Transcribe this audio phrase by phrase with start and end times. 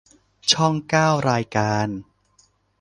[0.51, 1.87] ช่องเก้า รายการ